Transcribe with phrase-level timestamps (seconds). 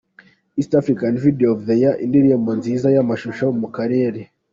[0.57, 4.19] East African Video of the year: Indirimbo nziza y’amashusho mu karere.